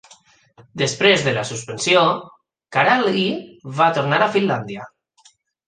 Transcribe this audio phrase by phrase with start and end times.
[0.81, 2.01] Després de la suspensió,
[2.79, 3.29] Karalahti
[3.83, 4.91] va tornar a Finlàndia.